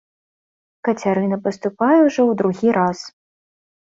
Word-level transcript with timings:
Кацярына 0.87 1.37
паступае 1.45 1.99
ўжо 2.07 2.21
ў 2.29 2.39
другі 2.39 2.69
раз. 2.79 2.99